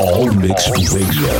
[0.00, 1.32] All Mix Radio.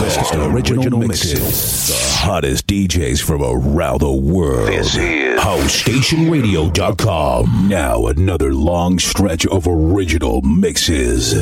[0.00, 1.88] Best original mixes.
[1.88, 4.68] The hottest DJs from around the world.
[4.68, 7.68] This is HouseStationRadio.com.
[7.68, 11.34] Now another long stretch of original mixes.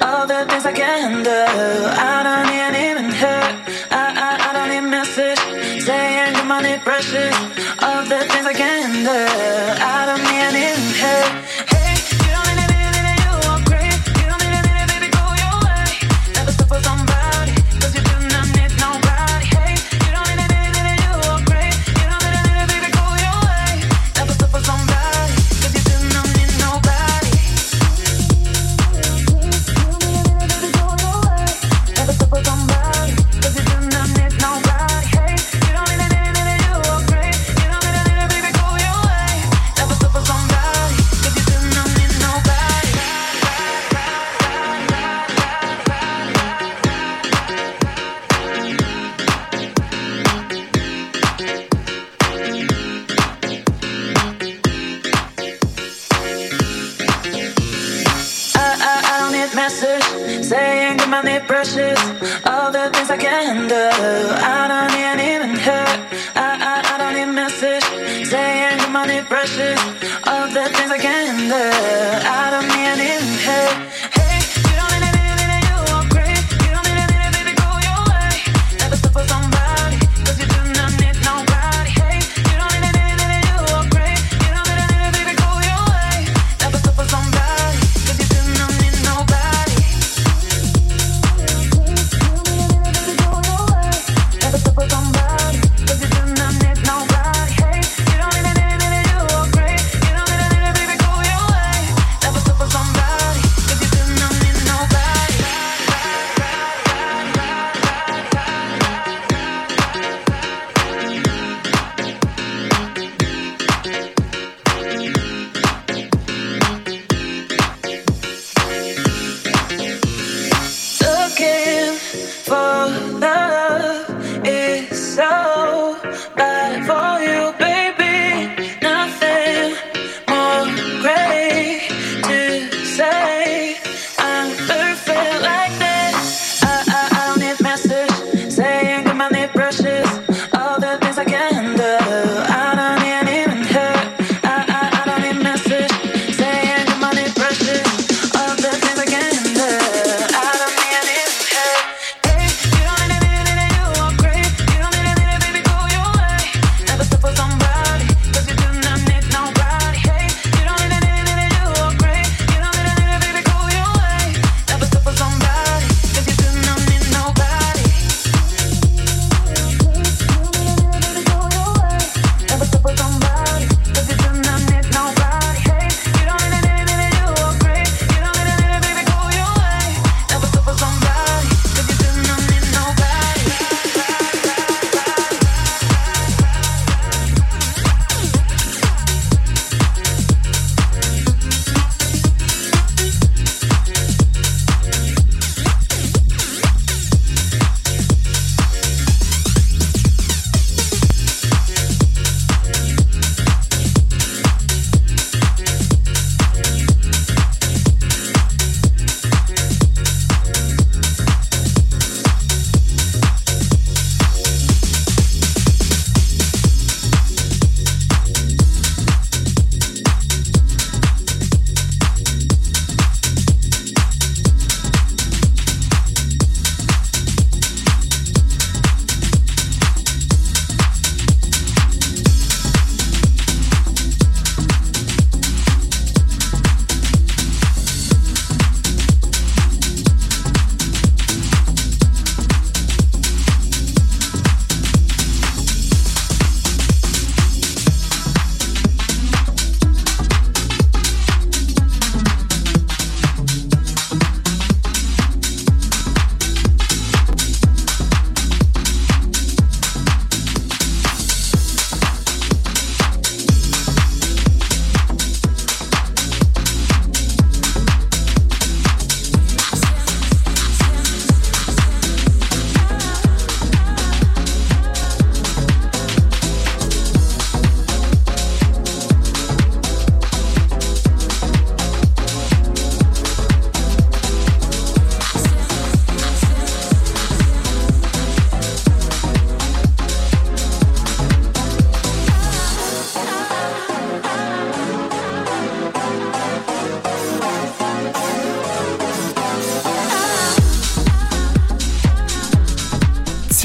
[0.00, 1.86] All the things I can handle.
[2.10, 3.54] I don't need even hurt.
[3.90, 5.40] I, I, I don't need message.
[5.86, 7.34] Saying your money precious.
[7.82, 9.28] All the things I can handle.
[9.94, 11.45] I don't need even hurt.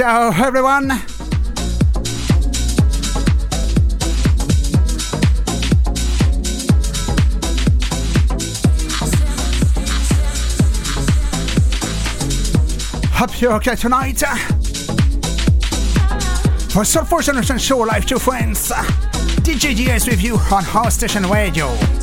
[0.01, 0.89] So, everyone,
[13.13, 14.23] hope you're okay tonight.
[16.71, 18.71] For Soulful Generation Show Live to Friends,
[19.43, 22.00] DJ DS with you on House Station Radio.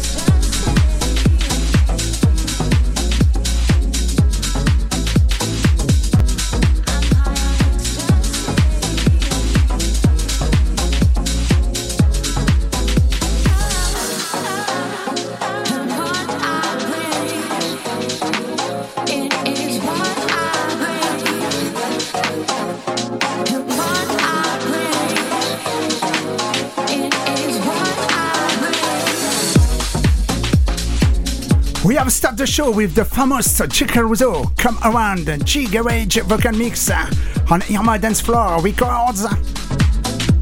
[32.58, 38.20] Show with the famous Chicken Rizzo Come Around G Garage Vocal Mix on Irma Dance
[38.20, 39.24] Floor Records.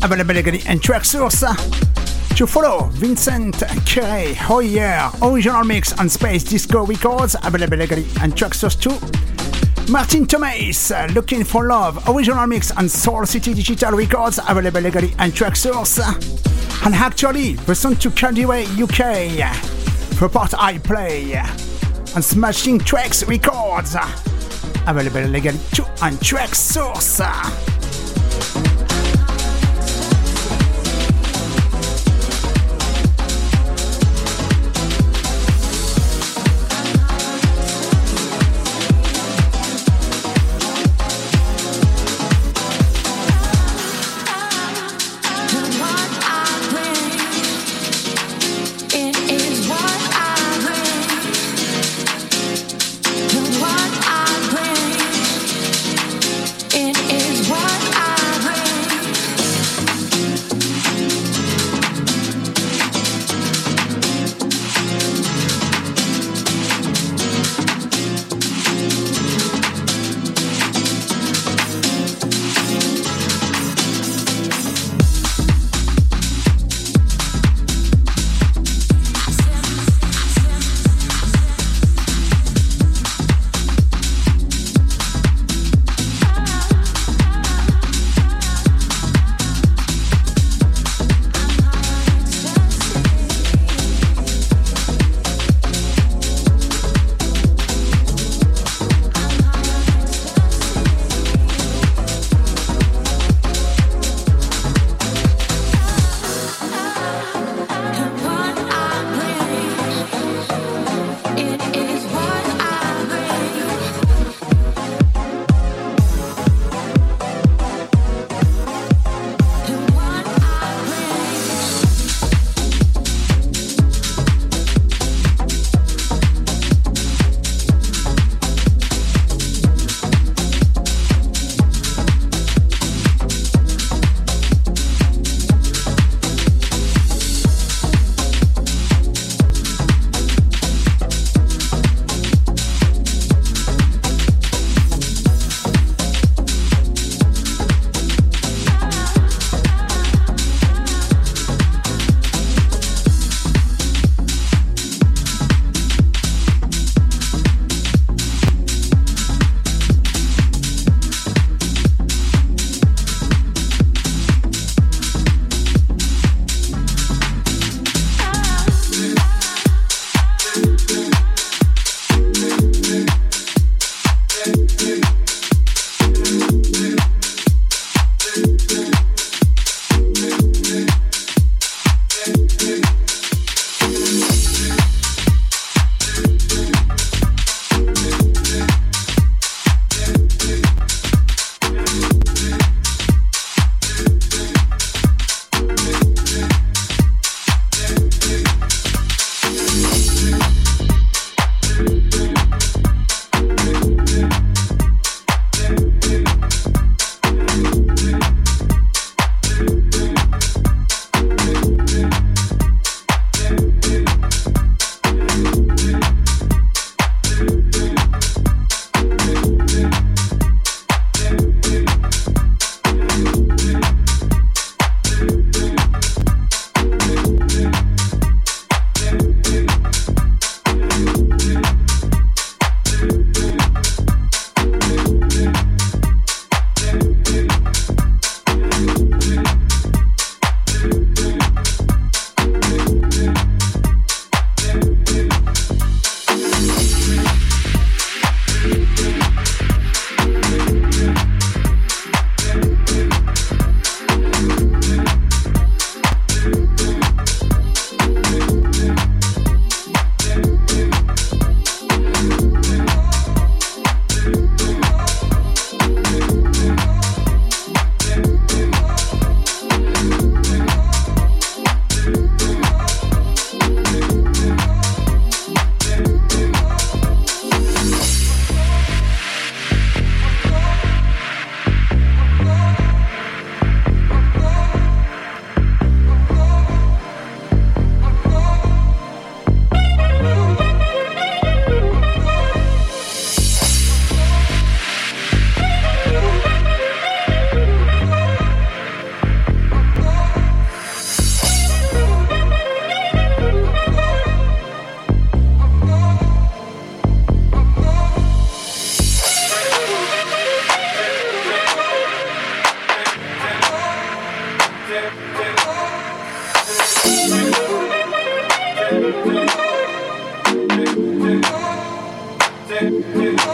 [0.03, 1.45] Available again in Traxsource.
[2.39, 7.37] To follow, Vincent Kere, Oh Yeah, original mix on Space Disco Records.
[7.45, 9.93] Available again in Traxsource too.
[9.93, 14.41] Martin Thomas, Looking for Love, original mix on Soul City Digital Records.
[14.49, 16.01] Available legally in Traxsource.
[16.87, 19.55] And actually, the song to Cardiway UK
[20.17, 21.66] for part I play
[22.17, 23.95] on Smashing Tracks Records.
[24.87, 25.59] Available legally
[26.01, 27.76] on Traxsource.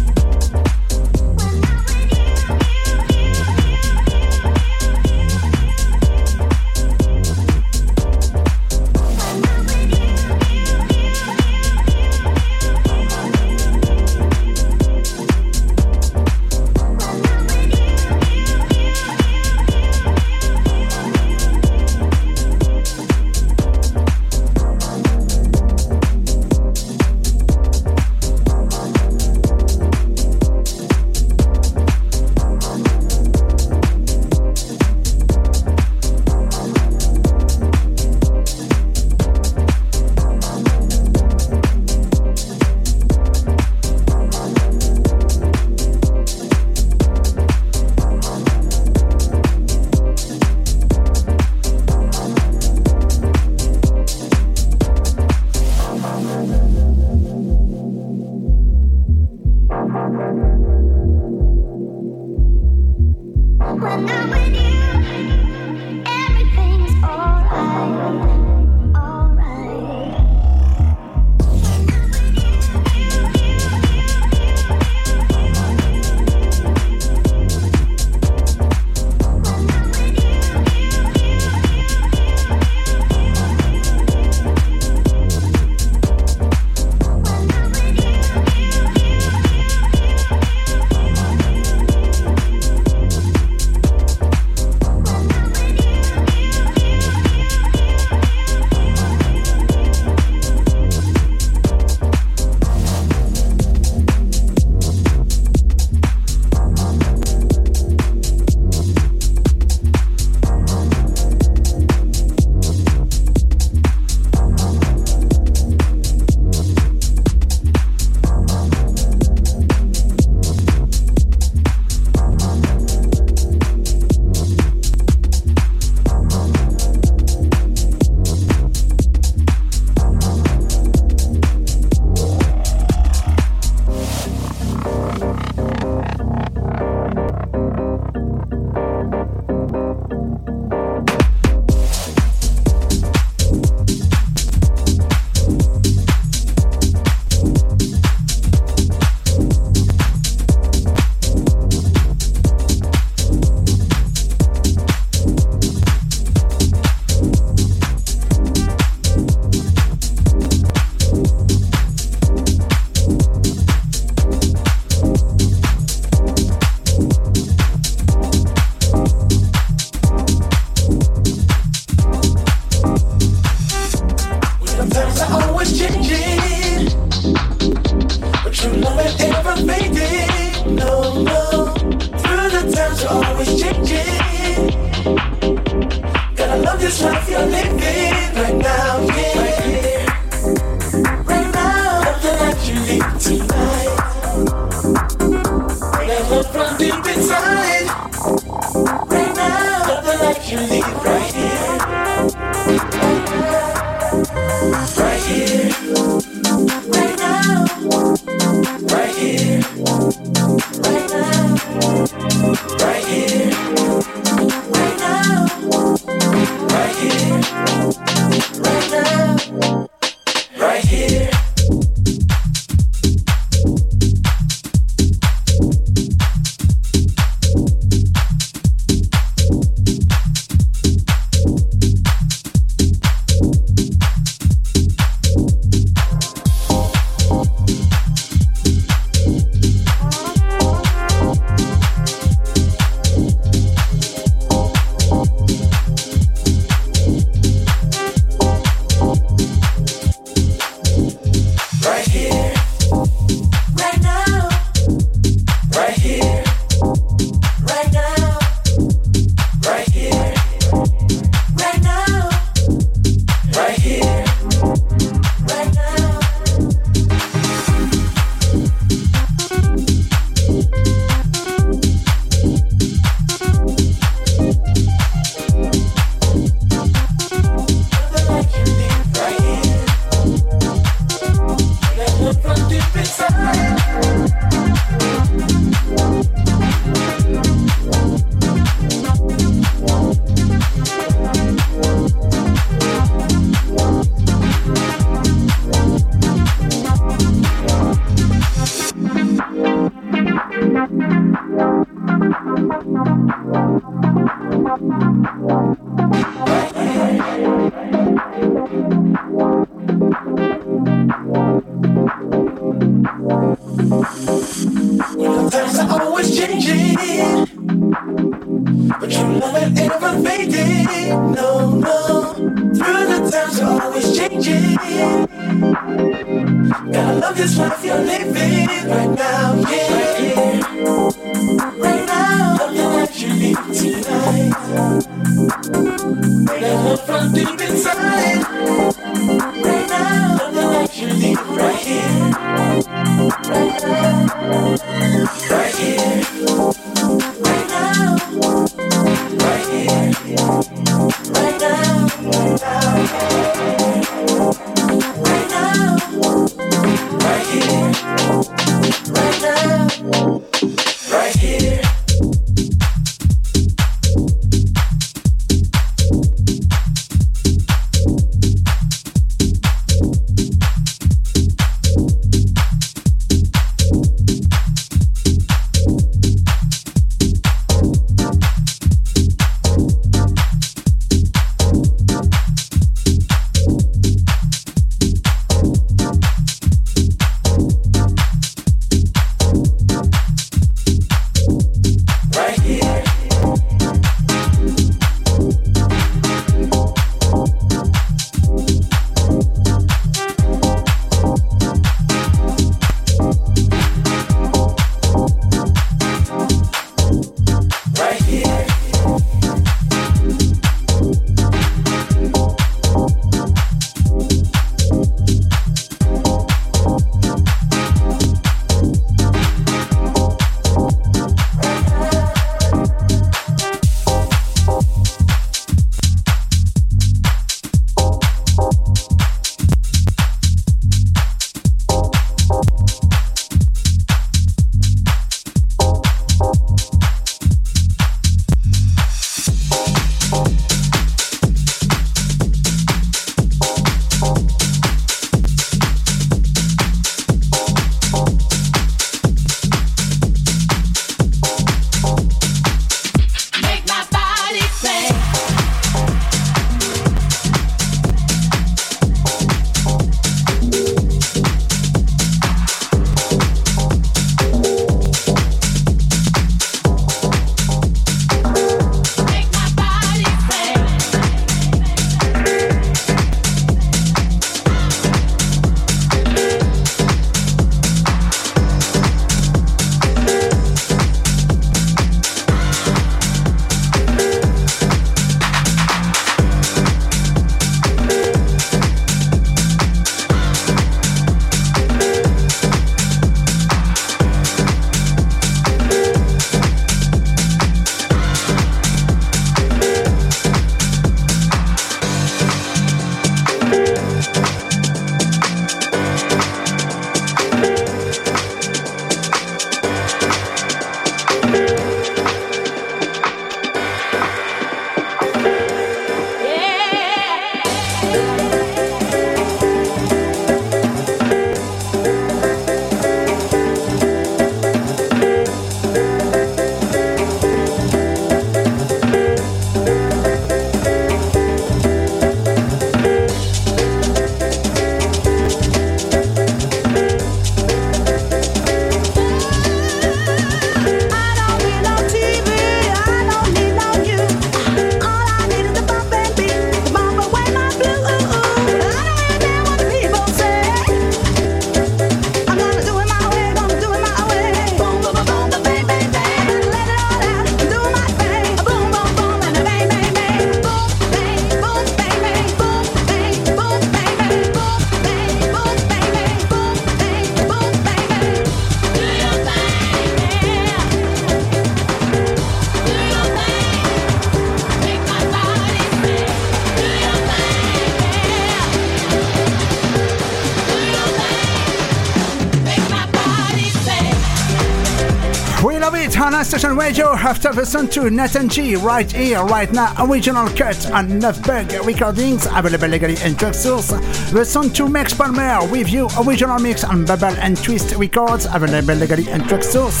[586.56, 589.92] Station Radio after Sun to Nathan G right here, right now.
[590.02, 593.90] Original cut on Bug Recordings, available legally in Traxsource.
[594.32, 598.94] The Sun to Max Palmer with you, original mix on Bubble and Twist Records, available
[598.94, 600.00] legally in Traxsource.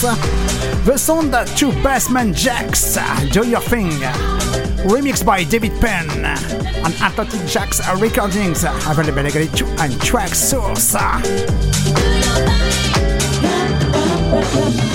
[0.86, 3.90] The Sound to Basement Jaxx, Do Your Thing.
[4.88, 10.96] Remixed by David Penn on Atlantic Jaxx Recordings, available legally on Traxsource.
[14.26, 14.85] Tana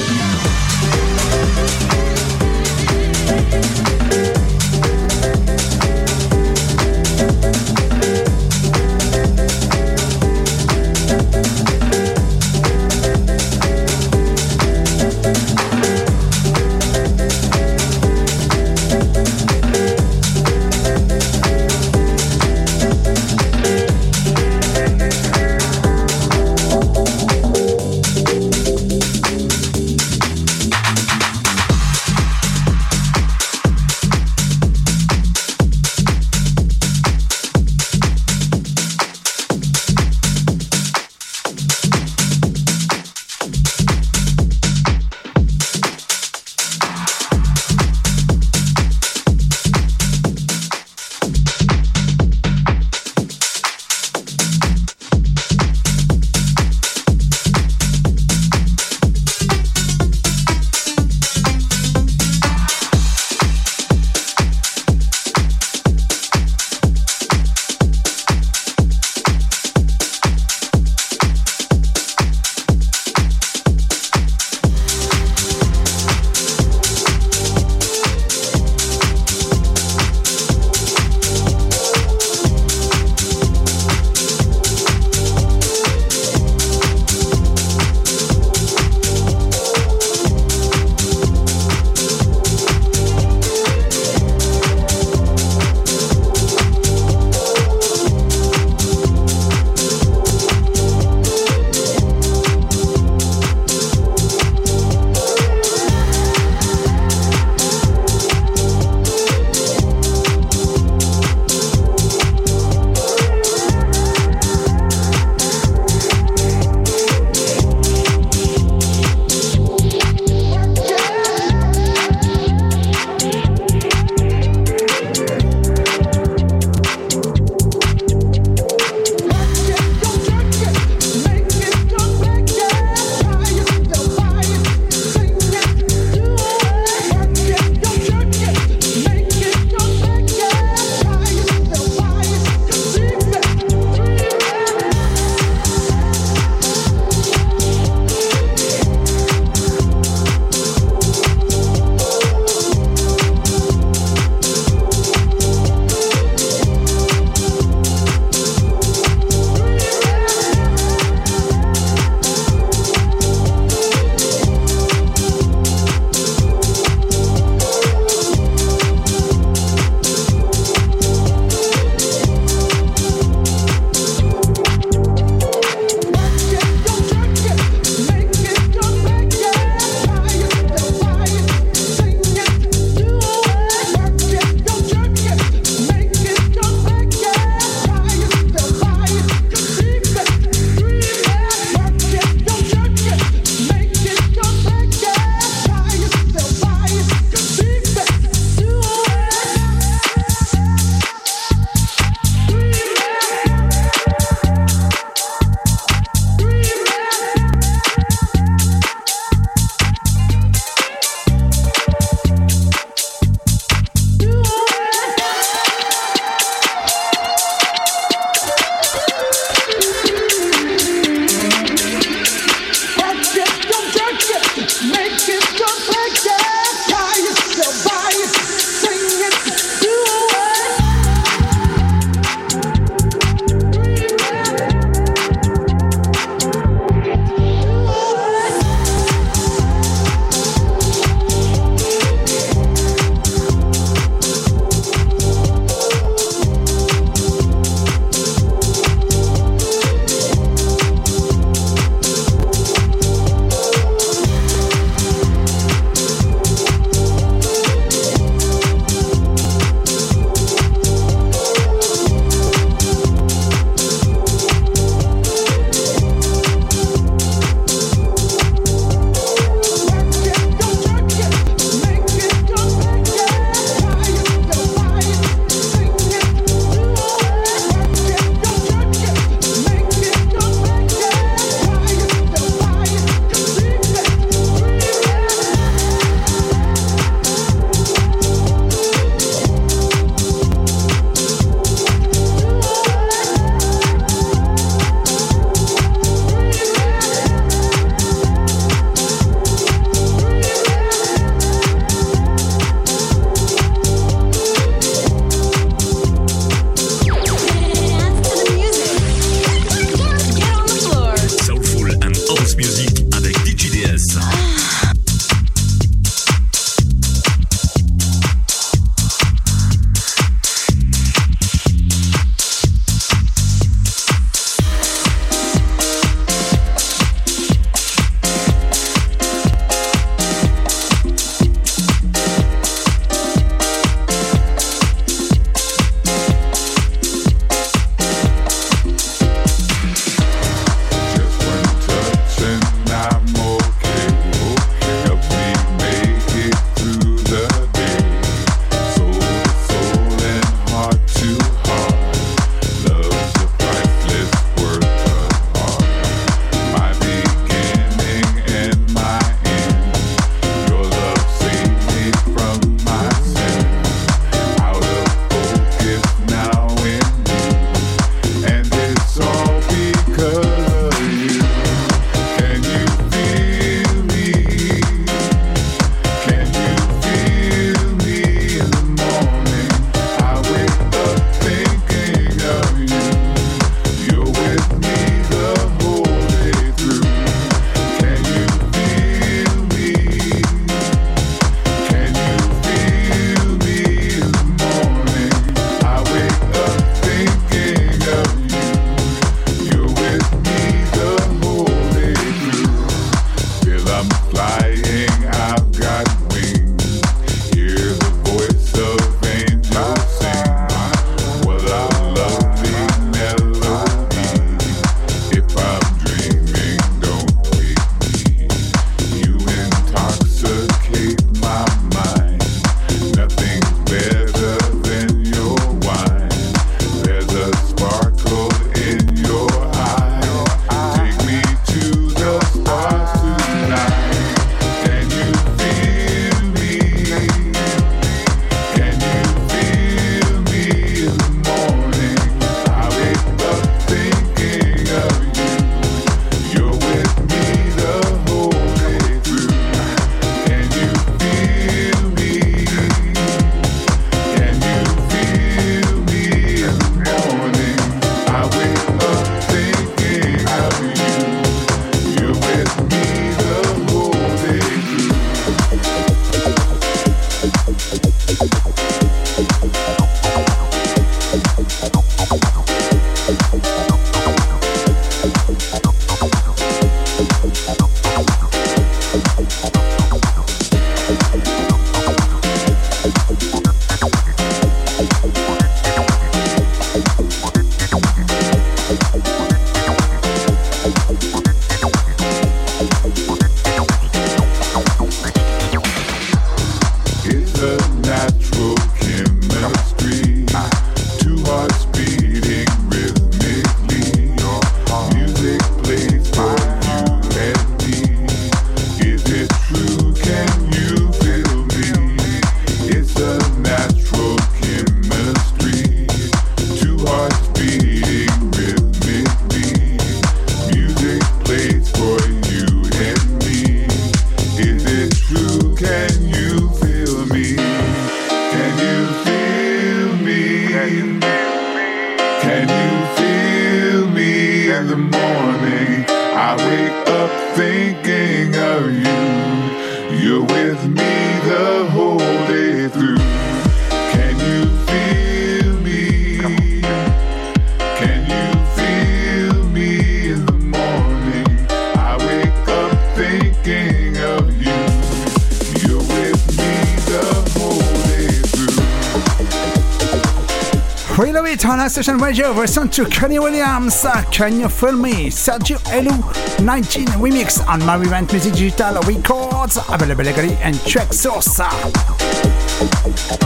[561.91, 565.27] Session Radio version to Kenny Williams, uh, Can You Feel Me?
[565.29, 571.59] Sergio Elu 19 remix on Mary Vent Music Digital Records, available legally and Traxsource.
[571.59, 573.40] Uh.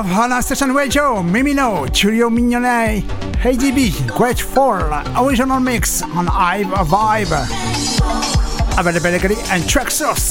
[0.00, 3.02] Love Love on a station radio, Mimino, Giulio Mignone,
[3.42, 7.32] ADB, Great Fall, original mix on Hive Vibe.
[8.78, 10.30] Availability and Traxsource.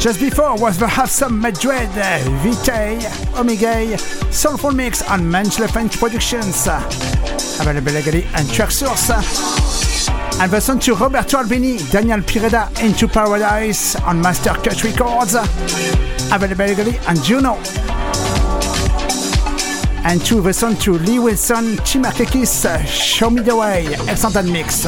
[0.00, 3.00] Just before was the Some Madrid, Vitae,
[3.36, 3.98] Omega,
[4.30, 6.68] Soulful Mix on Menschle French Productions.
[7.58, 9.53] Availability and Traxsource.
[10.40, 15.34] And the song to Roberto Albini, Daniel Pireda, Into Paradise on Master Cut Records.
[16.32, 17.54] Availability on Juno.
[20.04, 24.86] And to the song to Lee Wilson, Chimakakis, Show Me the Way, excellent mix.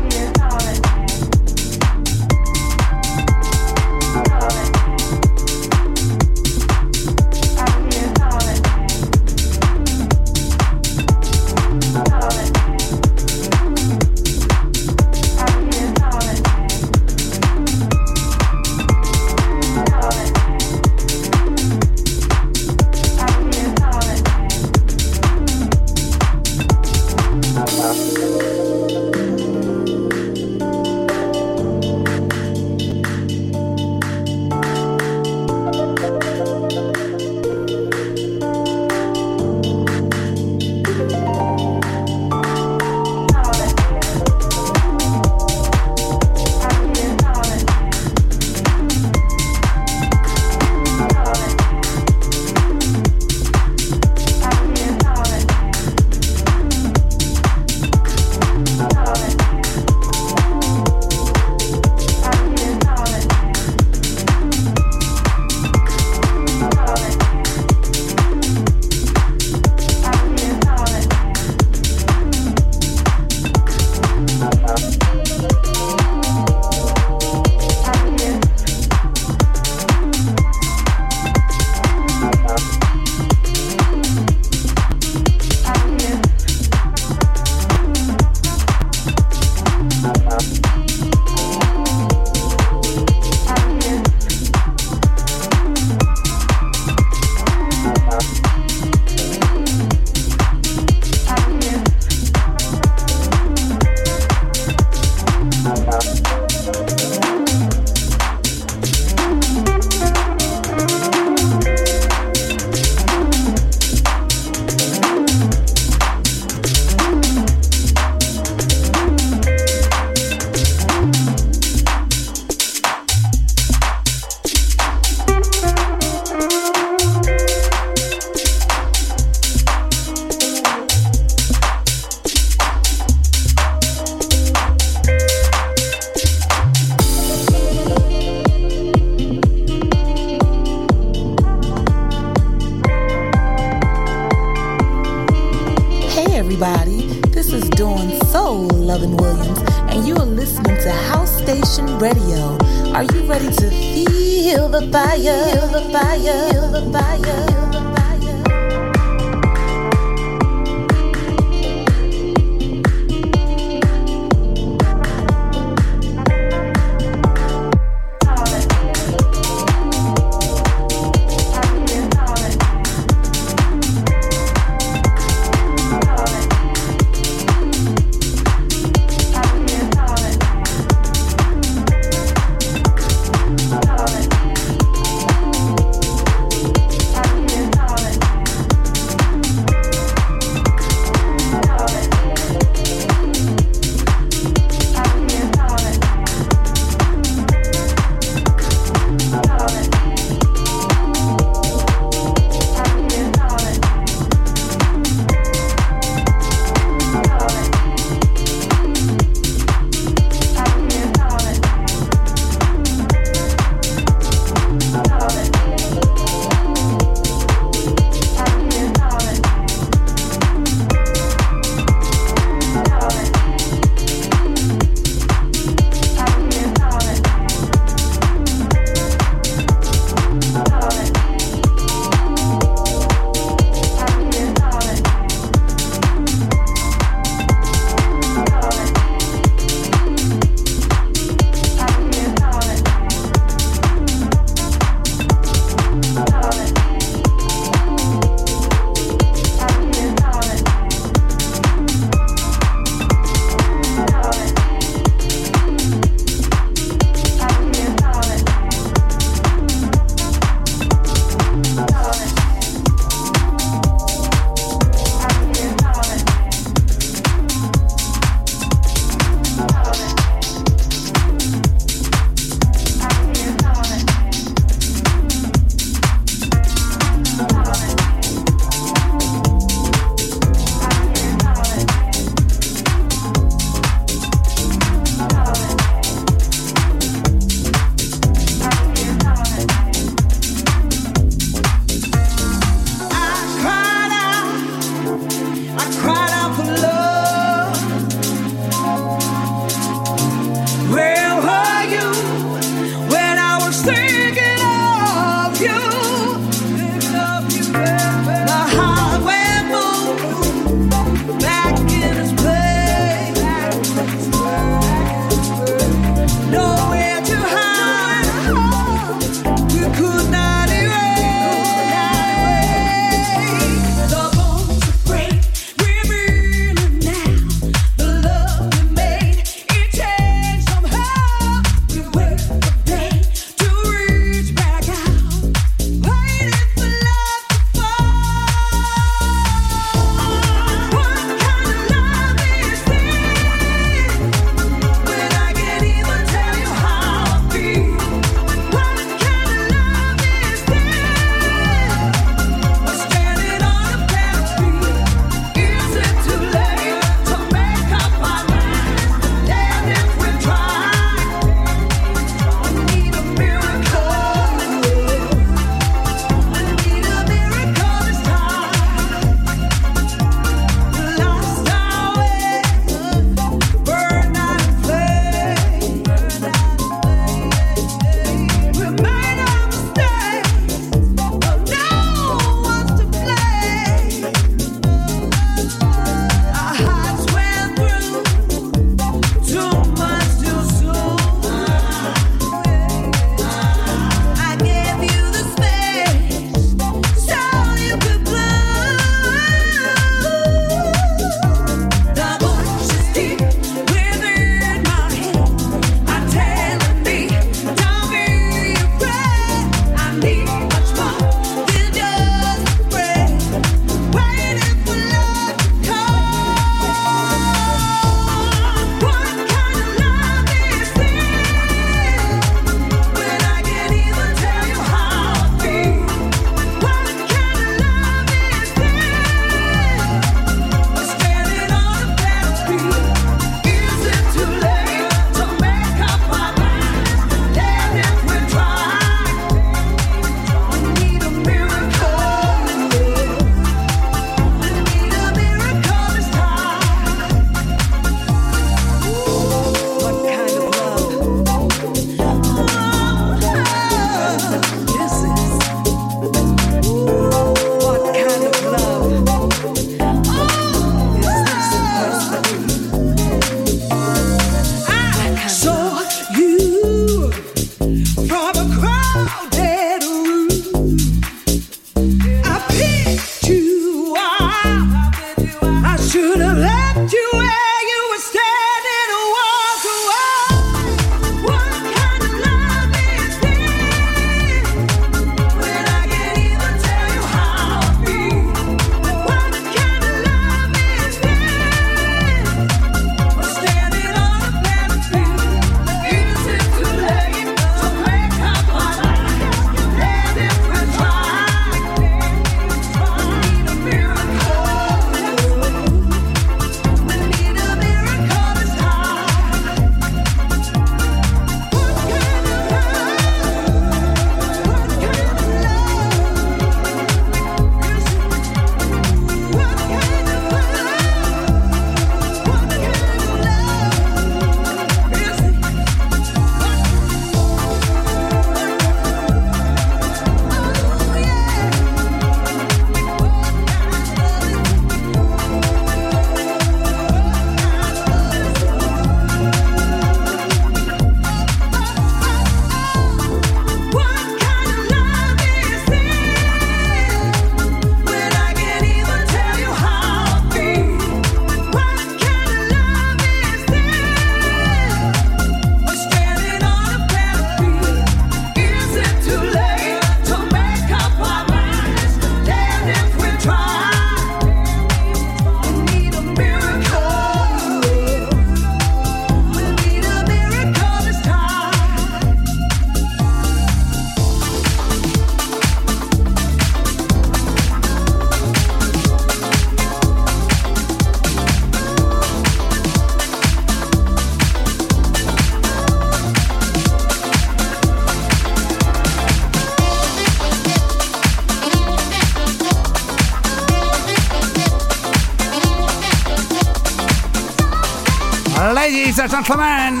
[599.44, 600.00] Gentlemen,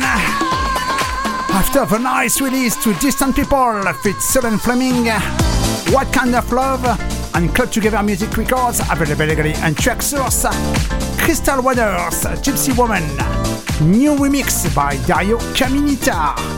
[1.54, 5.06] after the nice release to Distant People with Sudden Fleming,
[5.92, 6.84] What Kind of Love,
[7.36, 10.50] and Club Together Music Records, available legally and Traxsource,
[11.20, 13.04] Crystal Waters, Gypsy Woman,
[13.88, 16.57] new remix by Dario Caminita.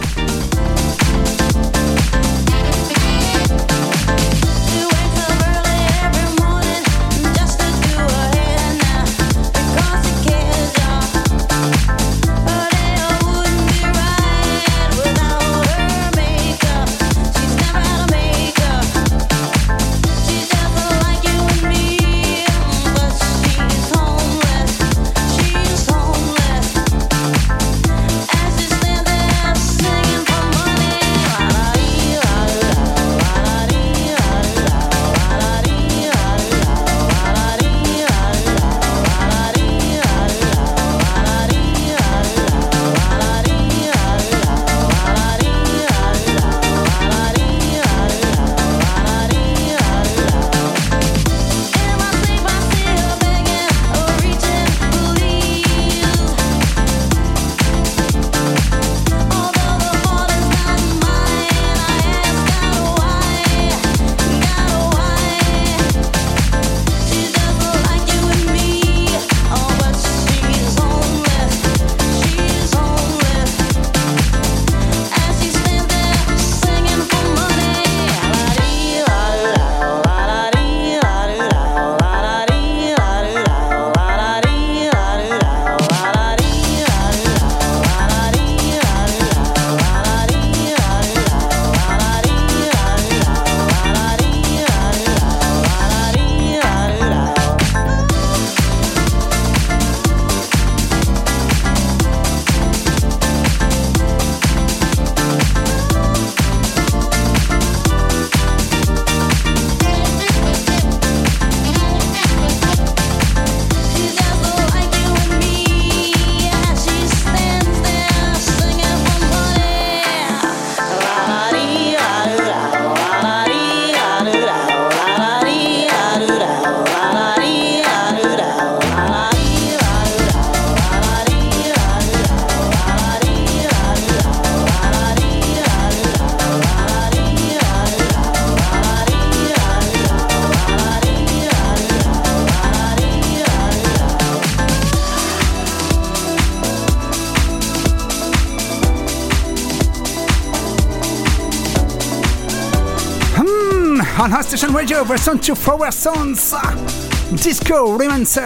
[155.28, 158.40] On to Station Radio version 2 Forward Sounds Disco Romancer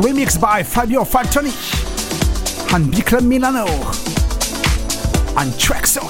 [0.00, 1.52] remixed by Fabio Faltoni
[2.74, 3.66] and B Club Milano.
[5.36, 6.09] And Traxsource.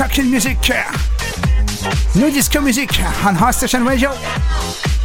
[0.00, 0.56] Chucking Music,
[2.16, 2.88] New Disco Music
[3.22, 4.08] on High Station Radio.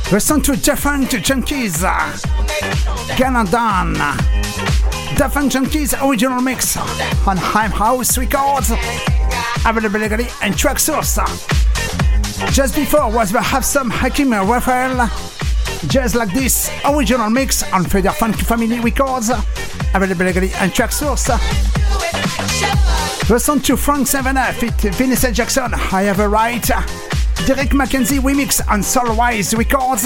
[0.10, 1.84] Listen to different junkies,
[3.18, 3.98] Ganadan,
[5.18, 6.78] different junkies original mix
[7.28, 8.72] on Heim House Records,
[9.66, 11.20] availability and Traxsource.
[12.54, 15.10] Just before was the Have Some Hakim Raphael,
[15.88, 19.30] just like this original mix on Feder Funky Family Records,
[19.94, 21.75] availability and Traxsource.
[23.28, 26.64] Listen to Frank Savannah fit Vanessa Jackson, I Have a Right.
[27.48, 30.06] Derek McKenzie remix on Soulwise Records.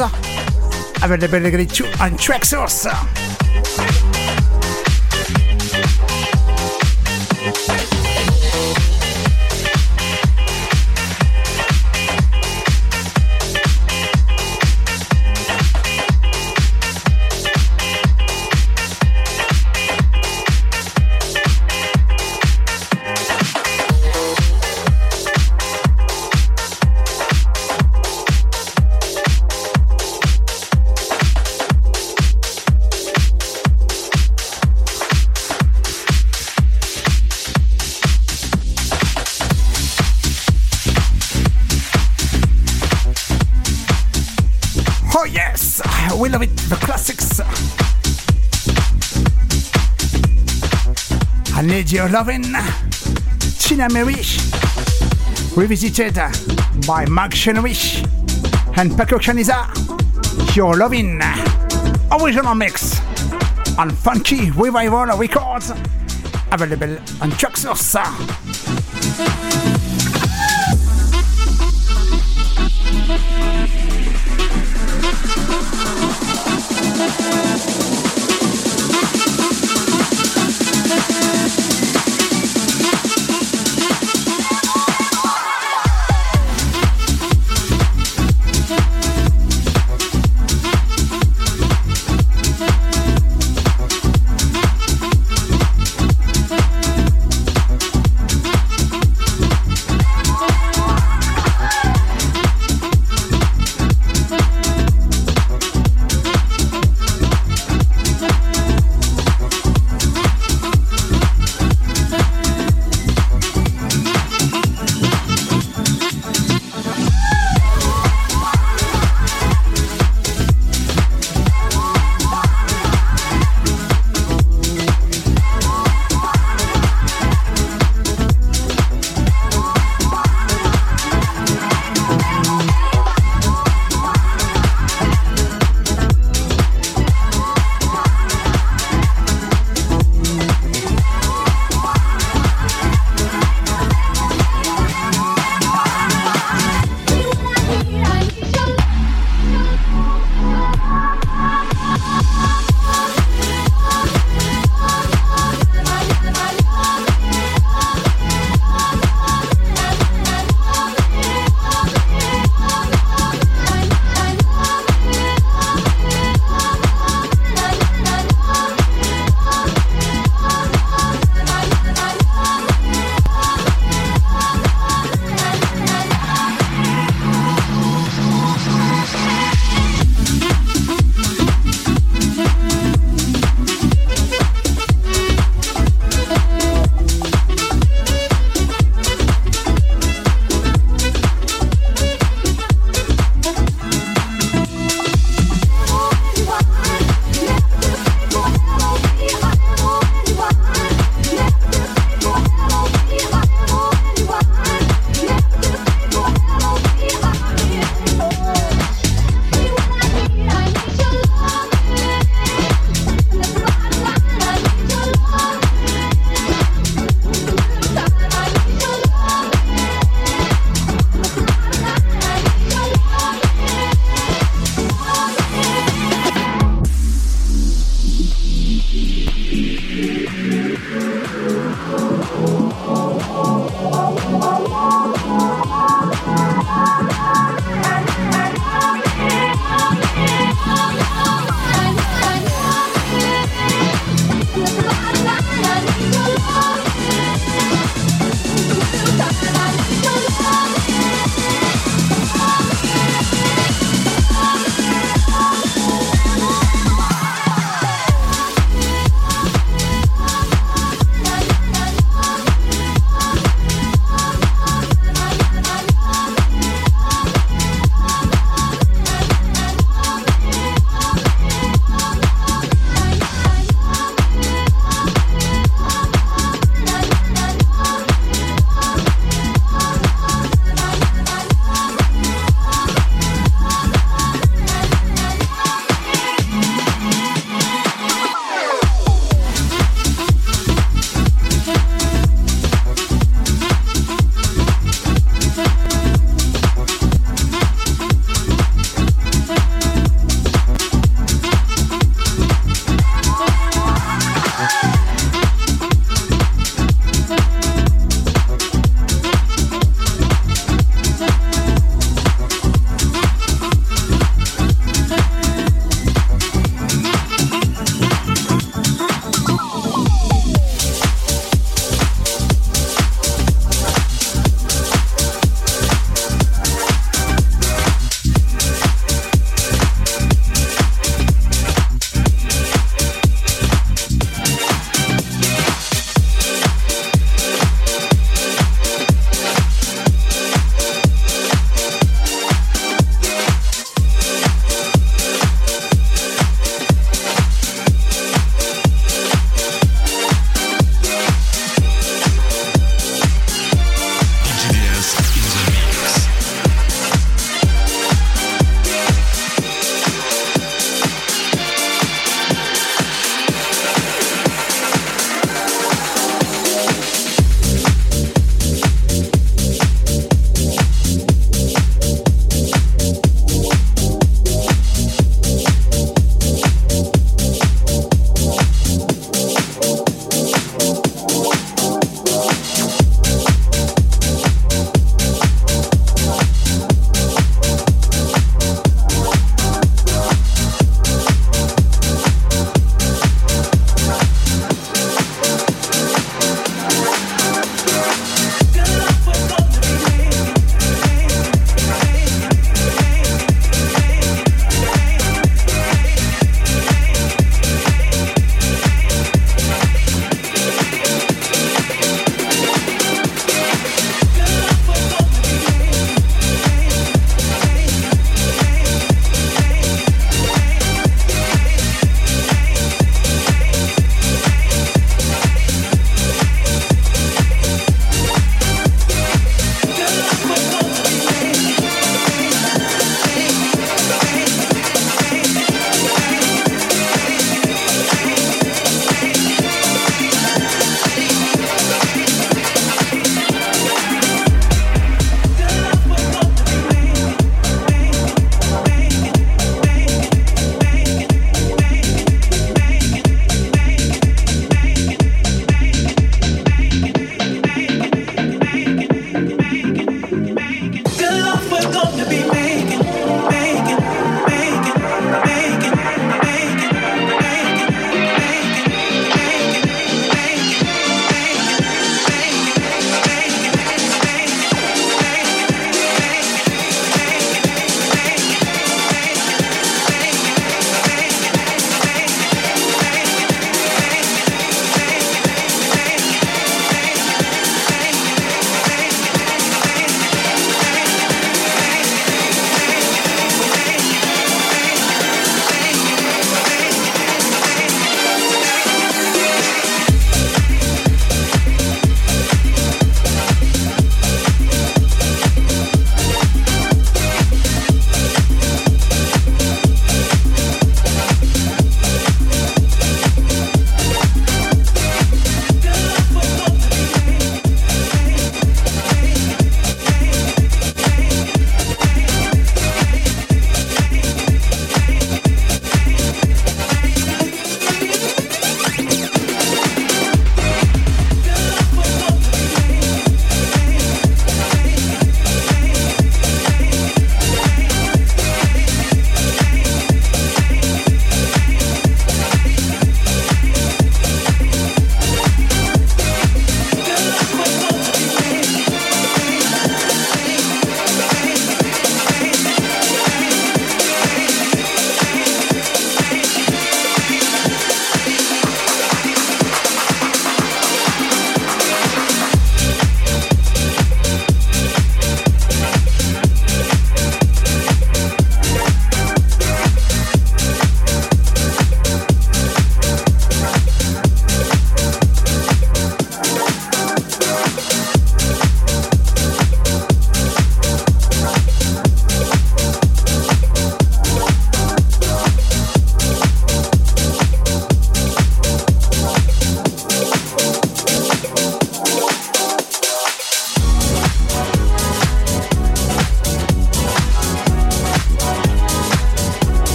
[1.04, 3.19] Availability to on Traxsource.
[52.00, 52.46] Your loving.
[53.60, 54.38] Tina Mirish,
[55.54, 56.16] revisited
[56.88, 58.08] by Mark Chenowich
[58.78, 59.68] and Paco Chaniza.
[60.56, 61.20] Your loving.
[62.10, 63.02] Original mix
[63.78, 65.74] on Funky Revival Records,
[66.54, 67.66] available on Chuck's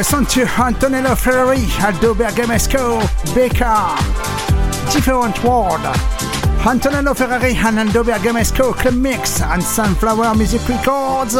[0.00, 3.02] Listen to Antonello Ferrari, Aldo Bergamesco,
[3.34, 3.98] Becca.
[4.90, 5.82] Different world.
[6.64, 11.34] Antonello Ferrari and Aldo Bergamesco Club Mix and Sunflower Music Records.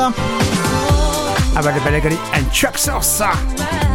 [1.57, 3.90] Available and Chuck Traxxas.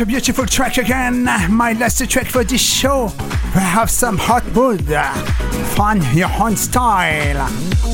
[0.00, 1.24] A beautiful track again.
[1.50, 3.10] My last track for this show.
[3.52, 4.86] We have some hot mood,
[5.74, 7.50] fun your own style.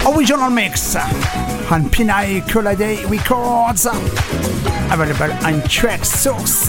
[0.06, 3.86] Original mix on Pinay Colade Records.
[3.86, 6.68] Available on Traxsource.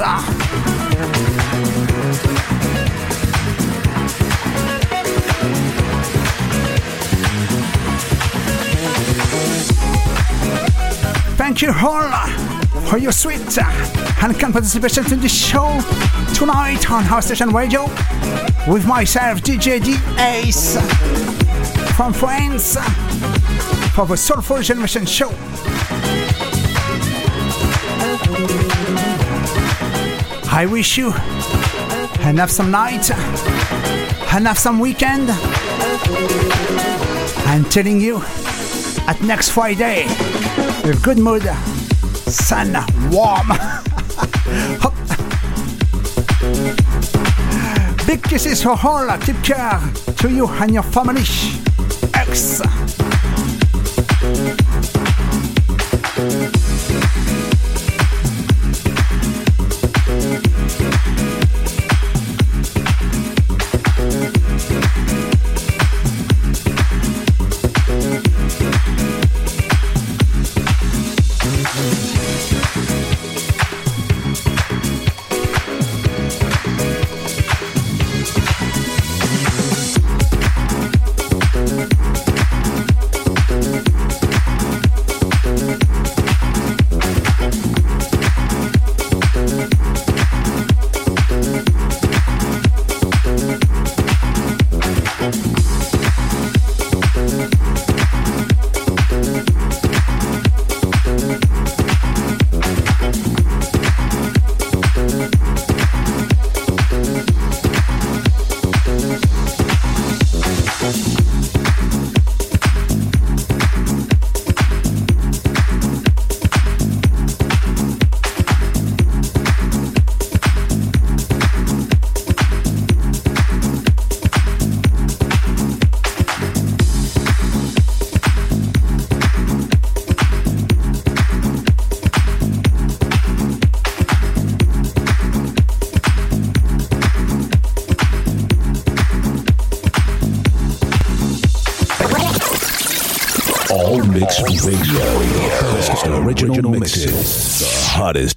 [11.36, 12.10] Thank you all
[12.88, 13.42] for your sweet
[14.26, 15.80] and kind participation in the show
[16.34, 17.84] tonight on House Station Radio
[18.68, 20.78] with myself, DJ D Ace
[21.96, 22.76] from France
[23.94, 25.30] for the Soulful Generation Show.
[30.52, 31.14] I wish you
[32.22, 35.30] and have some night and have some weekend.
[37.46, 38.24] I'm telling you,
[39.08, 40.06] at next Friday,
[40.84, 41.44] with good mood,
[42.28, 42.74] sun,
[43.12, 43.52] warm.
[48.36, 49.08] Big kisses for all.
[49.44, 49.80] Care
[50.18, 51.65] to you and your family.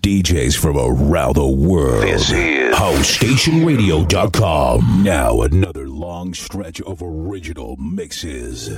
[0.08, 2.02] DJs from around the world.
[2.02, 5.02] This is HouseStationRadio.com.
[5.04, 8.70] Now another long stretch of original mixes.